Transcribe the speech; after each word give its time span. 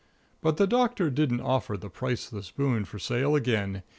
But 0.41 0.57
the 0.57 0.65
Doctor 0.65 1.11
didn't 1.11 1.41
offer 1.41 1.77
the 1.77 1.87
Priceless 1.87 2.49
Boon 2.49 2.85
for 2.85 2.97
sale 2.97 3.35
again. 3.35 3.83